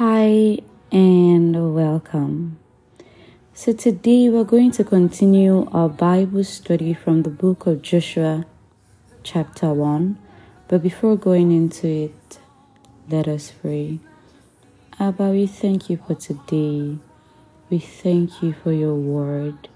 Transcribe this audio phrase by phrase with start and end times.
[0.00, 0.56] Hi
[0.90, 2.58] and welcome.
[3.52, 8.46] So, today we're going to continue our Bible study from the book of Joshua,
[9.22, 10.16] chapter 1.
[10.68, 12.38] But before going into it,
[13.10, 13.98] let us pray.
[14.98, 16.96] Abba, we thank you for today.
[17.68, 19.68] We thank you for your word.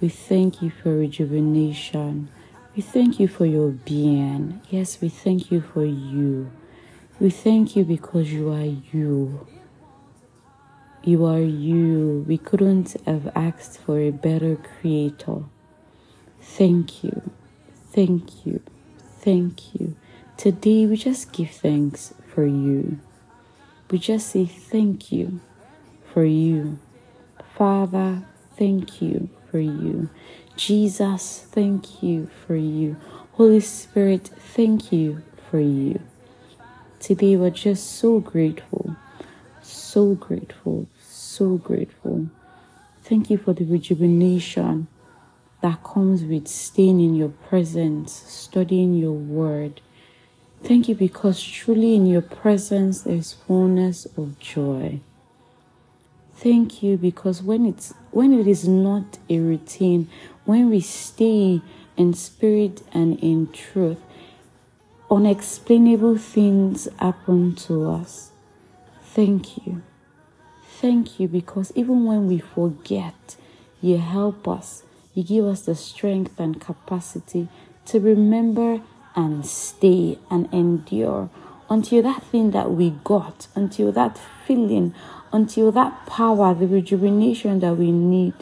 [0.00, 2.28] We thank you for rejuvenation.
[2.76, 4.60] We thank you for your being.
[4.70, 6.52] Yes, we thank you for you.
[7.20, 9.44] We thank you because you are you.
[11.02, 12.24] You are you.
[12.28, 15.42] We couldn't have asked for a better creator.
[16.40, 17.32] Thank you.
[17.90, 18.62] Thank you.
[19.18, 19.96] Thank you.
[20.36, 23.00] Today we just give thanks for you.
[23.90, 25.40] We just say thank you
[26.14, 26.78] for you.
[27.56, 28.22] Father,
[28.56, 30.08] thank you for you.
[30.54, 32.96] Jesus, thank you for you.
[33.32, 36.00] Holy Spirit, thank you for you.
[37.00, 38.96] Today we're just so grateful,
[39.62, 42.28] so grateful, so grateful.
[43.04, 44.88] Thank you for the rejuvenation
[45.62, 49.80] that comes with staying in your presence, studying your word.
[50.64, 55.00] Thank you because truly in your presence there's fullness of joy.
[56.34, 60.08] Thank you because when it's when it is not a routine,
[60.44, 61.62] when we stay
[61.96, 63.98] in spirit and in truth,
[65.10, 68.30] unexplainable things happen to us.
[69.02, 69.82] Thank you.
[70.80, 73.36] Thank you because even when we forget,
[73.80, 74.82] you help us.
[75.14, 77.48] You give us the strength and capacity
[77.86, 78.80] to remember
[79.16, 81.30] and stay and endure
[81.70, 84.94] until that thing that we got, until that feeling,
[85.32, 88.34] until that power, the rejuvenation that we need,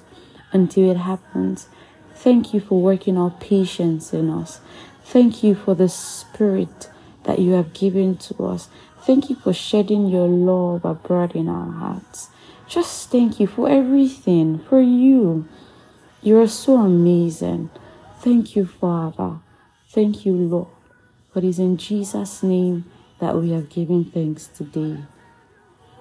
[0.53, 1.69] until it happens.
[2.15, 4.61] Thank you for working out patience in us.
[5.07, 6.91] Thank you for the spirit
[7.23, 8.69] that you have given to us.
[9.03, 12.29] Thank you for shedding your love abroad in our hearts.
[12.67, 15.47] Just thank you for everything, for you.
[16.23, 17.71] You are so amazing.
[18.19, 19.39] Thank you, Father.
[19.91, 20.69] Thank you, Lord.
[21.33, 22.91] For it is in Jesus' name
[23.21, 25.05] that we have given thanks today.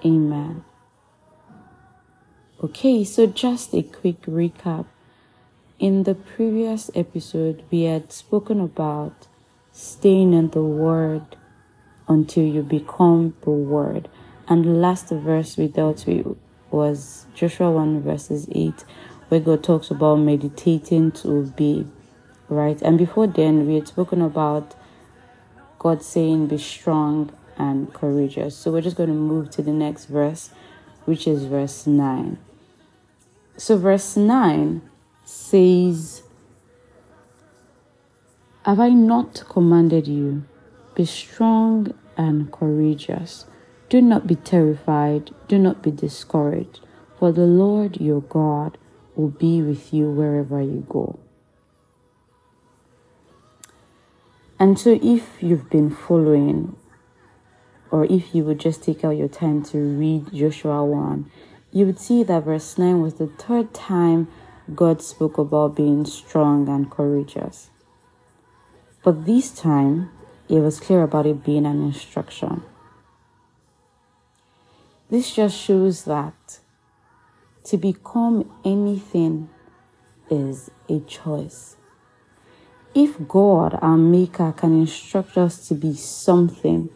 [0.04, 0.64] Amen.
[2.62, 4.86] Okay, so just a quick recap.
[5.78, 9.26] In the previous episode, we had spoken about
[9.72, 11.36] staying in the Word
[12.08, 14.08] until you become the Word.
[14.48, 16.34] And the last verse we dealt with
[16.70, 18.86] was Joshua 1 verses 8,
[19.28, 21.84] where God talks about meditating to obey,
[22.48, 22.80] right?
[22.80, 24.74] And before then, we had spoken about
[25.78, 28.56] God saying, Be strong and courageous.
[28.56, 30.52] So we're just going to move to the next verse,
[31.04, 32.38] which is verse 9.
[33.58, 34.80] So, verse 9
[35.26, 36.22] says,
[38.64, 40.44] Have I not commanded you?
[40.94, 43.44] Be strong and courageous.
[43.88, 46.80] Do not be terrified, do not be discouraged,
[47.18, 48.78] for the Lord your God
[49.14, 51.18] will be with you wherever you go.
[54.58, 56.76] And so, if you've been following,
[57.90, 61.30] or if you would just take out your time to read Joshua 1,
[61.72, 64.28] you would see that verse 9 was the third time
[64.74, 67.70] God spoke about being strong and courageous.
[69.04, 70.10] But this time,
[70.48, 72.64] it was clear about it being an instruction.
[75.08, 76.58] This just shows that
[77.64, 79.48] to become anything
[80.28, 81.76] is a choice.
[82.92, 86.88] If God, our Maker, can instruct us to be something,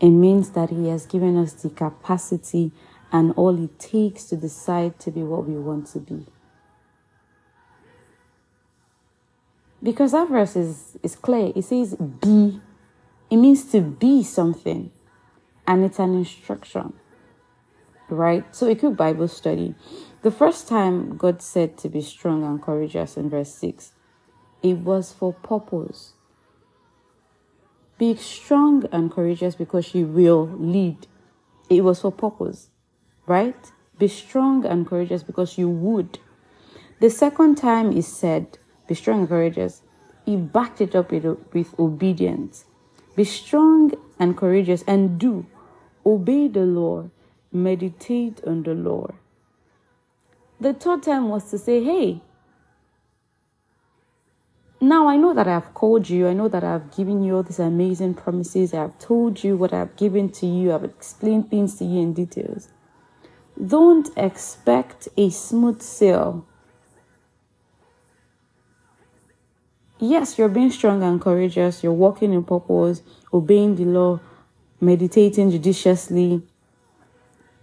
[0.00, 2.72] it means that He has given us the capacity
[3.10, 6.26] and all it takes to decide to be what we want to be.
[9.82, 11.52] Because that verse is, is clear.
[11.54, 12.60] It says be.
[13.30, 14.90] It means to be something.
[15.66, 16.94] And it's an instruction.
[18.08, 18.44] Right?
[18.54, 19.74] So a quick Bible study.
[20.22, 23.92] The first time God said to be strong and courageous in verse 6,
[24.62, 26.14] it was for purpose.
[27.98, 31.06] Be strong and courageous because you will lead.
[31.68, 32.70] It was for purpose.
[33.26, 33.72] Right?
[33.98, 36.18] Be strong and courageous because you would.
[37.00, 38.58] The second time he said,
[38.88, 39.82] be strong and courageous.
[40.24, 42.64] He backed it up with, with obedience.
[43.14, 45.46] Be strong and courageous and do.
[46.04, 47.10] Obey the Lord.
[47.52, 49.14] Meditate on the Lord.
[50.60, 52.20] The third time was to say, hey,
[54.80, 56.28] now I know that I have called you.
[56.28, 58.72] I know that I have given you all these amazing promises.
[58.72, 60.72] I have told you what I have given to you.
[60.72, 62.68] I've explained things to you in details.
[63.64, 66.46] Don't expect a smooth sail
[69.98, 73.02] yes, you're being strong and courageous, you're walking in purpose,
[73.32, 74.20] obeying the law,
[74.80, 76.42] meditating judiciously,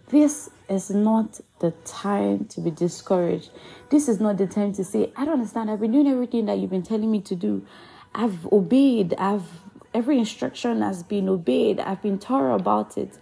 [0.08, 3.50] this is not the time to be discouraged.
[3.90, 5.72] This is not the time to say, I don't understand.
[5.72, 7.66] I've been doing everything that you've been telling me to do.
[8.14, 9.16] I've obeyed.
[9.18, 9.48] I've
[9.94, 11.80] every instruction has been obeyed.
[11.80, 13.18] I've been thorough about it.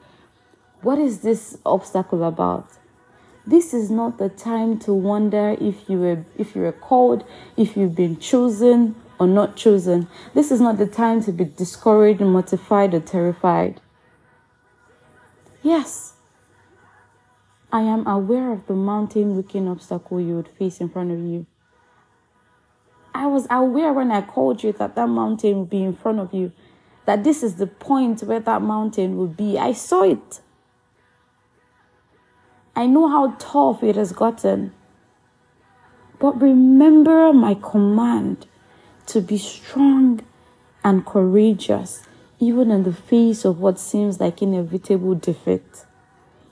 [0.81, 2.67] What is this obstacle about?
[3.47, 7.23] This is not the time to wonder if you were if you were called,
[7.55, 10.07] if you've been chosen or not chosen.
[10.33, 13.81] This is not the time to be discouraged, mortified, or terrified.
[15.61, 16.13] Yes,
[17.71, 21.45] I am aware of the mountain looking obstacle you would face in front of you.
[23.15, 26.33] I was aware when I called you that that mountain would be in front of
[26.33, 26.51] you,
[27.05, 29.57] that this is the point where that mountain would be.
[29.57, 30.41] I saw it.
[32.75, 34.73] I know how tough it has gotten.
[36.19, 38.47] But remember my command
[39.07, 40.21] to be strong
[40.83, 42.03] and courageous,
[42.39, 45.85] even in the face of what seems like inevitable defeat.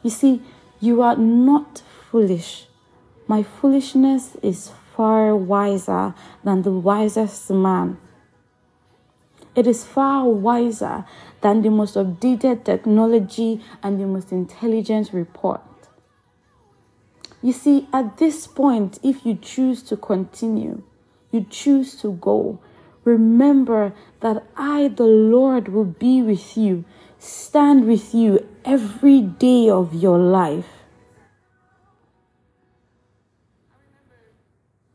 [0.04, 0.42] You see,
[0.80, 2.66] you are not foolish.
[3.28, 6.14] My foolishness is far wiser
[6.44, 7.98] than the wisest man.
[9.56, 11.06] It is far wiser
[11.42, 15.62] than the most updated technology and the most intelligent report.
[17.42, 20.84] You see, at this point, if you choose to continue,
[21.32, 22.60] you choose to go,
[23.04, 26.86] remember that I, the Lord, will be with you,
[27.20, 30.68] stand with you every day of your life.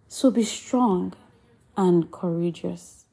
[0.09, 1.13] So be strong
[1.77, 3.05] and courageous.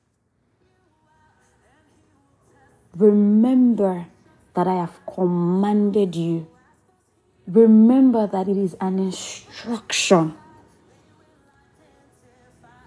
[2.96, 4.06] Remember
[4.54, 6.48] that I have commanded you
[7.48, 10.36] remember that it is an instruction.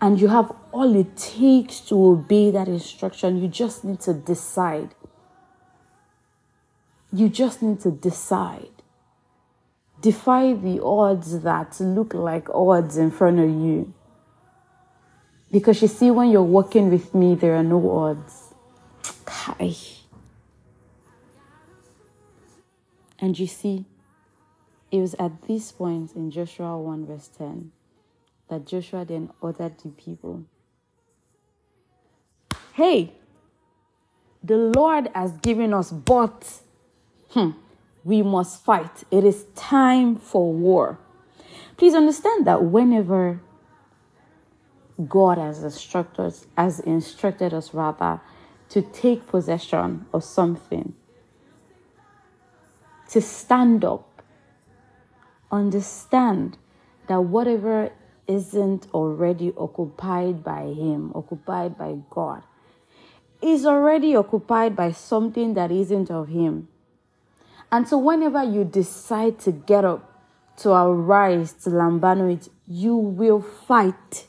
[0.01, 3.41] And you have all it takes to obey that instruction.
[3.41, 4.95] You just need to decide.
[7.13, 8.71] You just need to decide.
[10.01, 13.95] Defy the odds that look like odds in front of you.
[15.51, 18.55] Because you see, when you're walking with me, there are no odds.
[23.19, 23.87] And you see,
[24.91, 27.73] it was at this point in Joshua 1, verse 10,
[28.49, 30.45] that Joshua then ordered the people
[32.77, 33.15] Hey,
[34.45, 36.61] the Lord has given us, but
[37.31, 37.53] hmm,
[38.05, 39.05] we must fight.
[39.11, 40.99] It is time for war.
[41.79, 43.41] Please understand that whenever
[45.09, 48.21] God has instructed us, has instructed us rather
[48.69, 50.93] to take possession of something,
[53.09, 54.23] to stand up,
[55.51, 56.59] understand
[57.07, 57.91] that whatever
[58.27, 62.43] isn't already occupied by Him, occupied by God,
[63.43, 66.69] is already occupied by something that isn't of Him.
[67.71, 70.13] And so, whenever you decide to get up,
[70.59, 74.27] to arise, to lambano it, you will fight.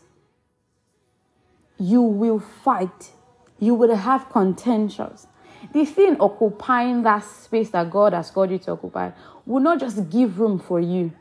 [1.78, 3.12] You will fight.
[3.60, 5.28] You will have contentions.
[5.74, 9.12] The thing occupying that space that God has called you to occupy
[9.46, 11.14] will not just give room for you.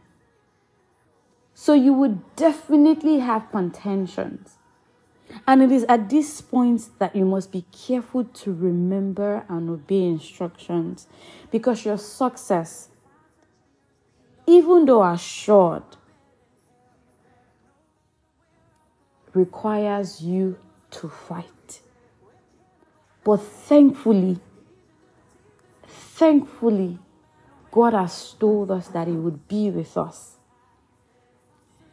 [1.59, 4.59] So you would definitely have contentions.
[5.47, 10.05] And it is at this point that you must be careful to remember and obey
[10.05, 11.07] instructions
[11.51, 12.91] because your success,
[14.47, 15.97] even though assured,
[19.33, 20.59] requires you
[20.91, 21.81] to fight.
[23.25, 24.41] But thankfully,
[25.87, 26.99] thankfully,
[27.71, 30.36] God has told us that He would be with us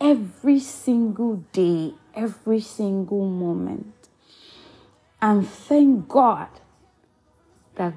[0.04, 4.10] every single day, every single moment.
[5.22, 6.50] And thank God
[7.76, 7.94] that,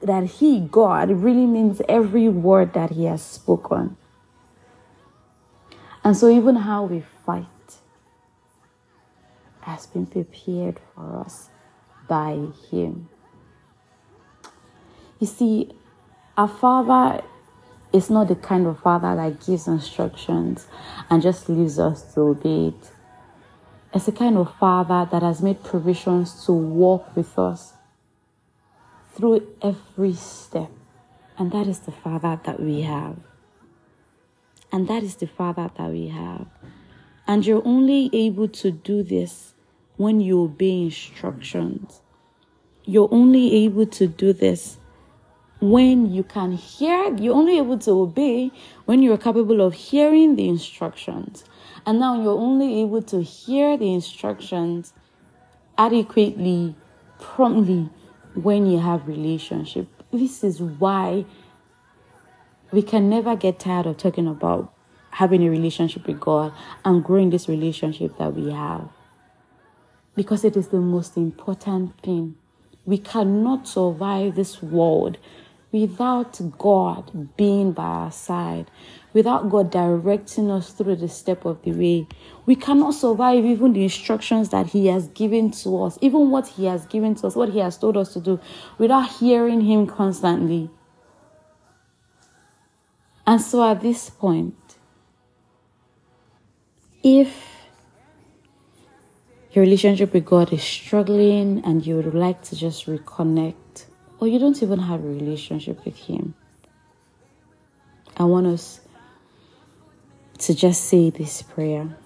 [0.00, 3.96] that He, God, really means every word that He has spoken.
[6.04, 7.46] And so, even how we fight
[9.62, 11.50] has been prepared for us
[12.06, 13.08] by Him.
[15.18, 15.72] You see,
[16.36, 17.24] our Father
[17.92, 20.66] is not the kind of Father that gives instructions
[21.08, 22.90] and just leaves us to obey it.
[23.94, 27.72] It's a kind of Father that has made provisions to walk with us
[29.14, 30.70] through every step.
[31.38, 33.16] And that is the Father that we have.
[34.70, 36.46] And that is the Father that we have.
[37.26, 39.54] And you're only able to do this
[39.96, 42.00] when you obey instructions.
[42.84, 44.77] You're only able to do this
[45.60, 48.52] when you can hear, you're only able to obey
[48.84, 51.44] when you're capable of hearing the instructions.
[51.84, 54.92] And now you're only able to hear the instructions
[55.76, 56.76] adequately,
[57.18, 57.90] promptly
[58.34, 59.88] when you have relationship.
[60.12, 61.24] This is why
[62.70, 64.72] we can never get tired of talking about
[65.10, 66.52] having a relationship with God
[66.84, 68.88] and growing this relationship that we have.
[70.14, 72.36] Because it is the most important thing.
[72.84, 75.18] We cannot survive this world
[75.70, 78.70] without God being by our side,
[79.12, 82.06] without God directing us through the step of the way.
[82.46, 86.64] We cannot survive even the instructions that He has given to us, even what He
[86.66, 88.40] has given to us, what He has told us to do,
[88.78, 90.70] without hearing Him constantly.
[93.26, 94.56] And so at this point,
[97.02, 97.44] if
[99.52, 103.54] your relationship with God is struggling and you would like to just reconnect,
[104.20, 106.34] or you don't even have a relationship with Him,
[108.16, 108.80] I want us
[110.38, 111.96] to just say this prayer.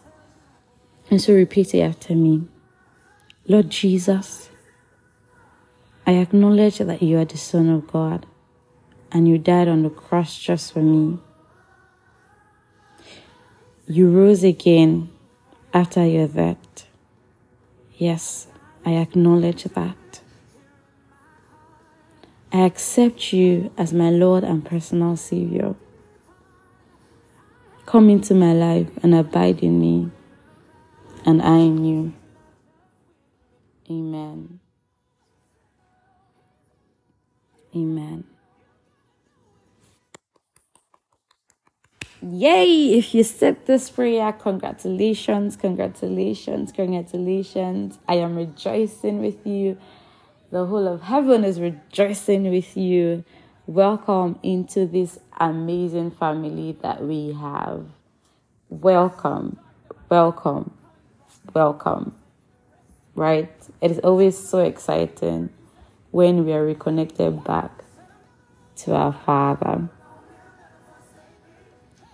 [1.11, 2.49] And so repeat it after me
[3.49, 4.50] Lord Jesus,
[6.07, 8.25] I acknowledge that you are the Son of God
[9.11, 11.19] and you died on the cross just for me.
[13.88, 15.11] You rose again
[15.75, 16.87] after your death.
[17.97, 18.47] Yes,
[18.87, 19.97] I acknowledge that.
[22.52, 25.75] I accept you as my Lord and personal Savior.
[27.87, 30.11] Come into my life and abide in me,
[31.25, 32.12] and I in you.
[33.90, 34.61] Amen.
[37.75, 38.25] Amen.
[42.21, 42.99] Yay!
[42.99, 47.99] If you said this prayer, congratulations, congratulations, congratulations.
[48.06, 49.78] I am rejoicing with you.
[50.52, 53.25] The whole of heaven is rejoicing with you.
[53.66, 57.87] Welcome into this amazing family that we have.
[58.68, 59.59] Welcome,
[60.11, 60.76] welcome,
[61.54, 62.14] welcome.
[63.14, 63.50] Right?
[63.80, 65.49] It is always so exciting
[66.11, 67.71] when we are reconnected back
[68.85, 69.88] to our Father.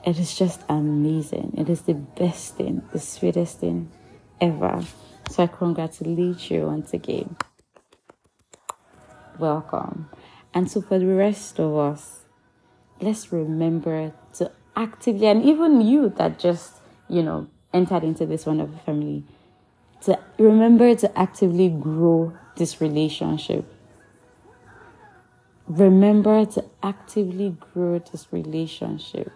[0.07, 1.54] It is just amazing.
[1.59, 3.90] It is the best thing, the sweetest thing
[4.40, 4.85] ever.
[5.28, 7.35] So I congratulate you once again.
[9.38, 10.09] Welcome.
[10.52, 12.21] And so for the rest of us,
[13.00, 16.75] let's remember to actively, and even you that just,
[17.09, 19.25] you know, entered into this wonderful family,
[20.02, 23.64] to remember to actively grow this relationship.
[25.68, 29.30] Remember to actively grow this relationship.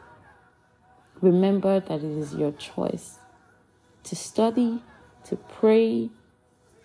[1.21, 3.19] Remember that it is your choice
[4.05, 4.83] to study,
[5.27, 6.11] to pray,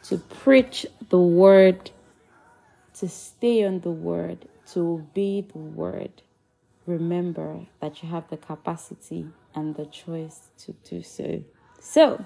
[0.03, 1.89] to preach the word,
[2.99, 6.21] to stay on the word, to obey the word.
[6.85, 11.43] Remember that you have the capacity and the choice to do so.
[11.79, 12.25] So,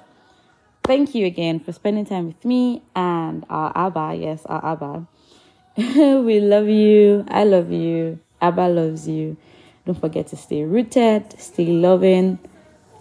[0.84, 4.16] thank you again for spending time with me and our Abba.
[4.20, 5.08] Yes, our Abba.
[5.78, 7.26] we love you.
[7.28, 8.20] I love you.
[8.42, 9.38] Abba loves you.
[9.86, 12.40] Don't forget to stay rooted, stay loving,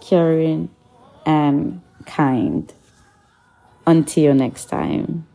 [0.01, 0.69] caring,
[1.25, 2.73] and kind.
[3.85, 5.27] Until next time.